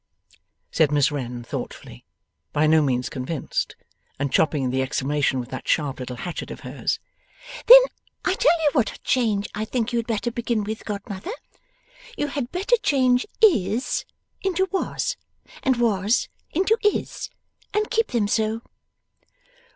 [0.71, 2.03] said Miss Wren thoughtfully,
[2.53, 3.75] by no means convinced,
[4.17, 6.99] and chopping the exclamation with that sharp little hatchet of hers;
[7.67, 7.79] 'then
[8.25, 11.33] I tell you what change I think you had better begin with, godmother.
[12.17, 14.03] You had better change Is
[14.41, 15.17] into Was
[15.61, 17.29] and Was into Is,
[17.71, 18.63] and keep them so.